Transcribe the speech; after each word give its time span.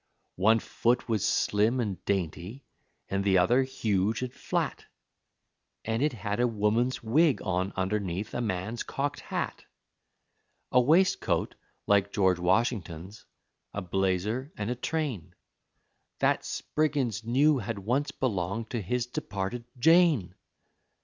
One 0.39 0.57
foot 0.57 1.07
was 1.07 1.23
slim 1.23 1.79
and 1.79 2.03
dainty, 2.05 2.65
and 3.07 3.23
the 3.23 3.37
other 3.37 3.61
huge 3.61 4.23
and 4.23 4.33
flat, 4.33 4.85
And 5.85 6.01
it 6.01 6.11
had 6.13 6.39
a 6.39 6.47
woman's 6.47 7.03
wig 7.03 7.39
on 7.43 7.71
underneath 7.75 8.33
a 8.33 8.41
man's 8.41 8.81
cocked 8.81 9.19
hat; 9.19 9.63
A 10.71 10.81
waistcoat 10.81 11.53
like 11.85 12.11
George 12.11 12.39
Washington's, 12.39 13.25
a 13.75 13.83
blazer 13.83 14.51
and 14.57 14.71
a 14.71 14.75
train, 14.75 15.35
That 16.17 16.43
Spriggins 16.45 17.23
knew 17.23 17.59
had 17.59 17.77
once 17.77 18.09
belonged 18.09 18.71
to 18.71 18.81
his 18.81 19.05
departed 19.05 19.65
Jane! 19.77 20.33